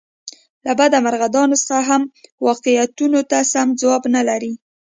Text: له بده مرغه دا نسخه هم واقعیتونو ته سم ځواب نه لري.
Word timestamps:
له 0.65 0.71
بده 0.79 0.97
مرغه 1.05 1.27
دا 1.35 1.43
نسخه 1.51 1.79
هم 1.89 2.01
واقعیتونو 2.47 3.19
ته 3.29 3.37
سم 3.53 3.67
ځواب 3.81 4.03
نه 4.15 4.21
لري. 4.29 4.53